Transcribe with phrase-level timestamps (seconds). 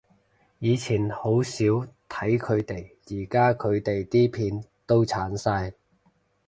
[0.57, 1.63] 以前好少
[2.09, 5.73] 睇佢哋，而家佢哋啲片都剷晒？